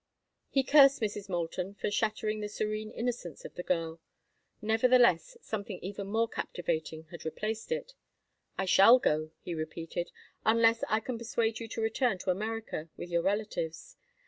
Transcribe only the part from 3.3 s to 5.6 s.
of the girl; nevertheless,